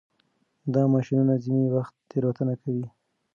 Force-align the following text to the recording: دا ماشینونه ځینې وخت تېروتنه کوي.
دا 0.73 0.81
ماشینونه 0.93 1.33
ځینې 1.43 1.65
وخت 1.75 1.93
تېروتنه 2.09 2.53
کوي. 2.61 2.85